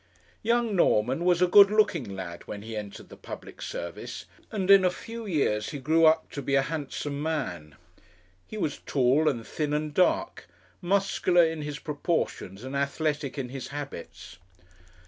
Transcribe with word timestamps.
Young 0.41 0.75
Norman 0.75 1.25
was 1.25 1.43
a 1.43 1.47
good 1.47 1.69
looking 1.69 2.15
lad 2.15 2.47
when 2.47 2.63
he 2.63 2.75
entered 2.75 3.09
the 3.09 3.15
public 3.15 3.61
service, 3.61 4.25
and 4.51 4.71
in 4.71 4.83
a 4.83 4.89
few 4.89 5.27
years 5.27 5.69
he 5.69 5.77
grew 5.77 6.07
up 6.07 6.31
to 6.31 6.41
be 6.41 6.55
a 6.55 6.63
handsome 6.63 7.21
man. 7.21 7.75
He 8.47 8.57
was 8.57 8.79
tall 8.87 9.29
and 9.29 9.45
thin 9.45 9.73
and 9.75 9.93
dark, 9.93 10.47
muscular 10.81 11.45
in 11.45 11.61
his 11.61 11.77
proportions, 11.77 12.63
and 12.63 12.75
athletic 12.75 13.37
in 13.37 13.49
his 13.49 13.67
habits. 13.67 14.39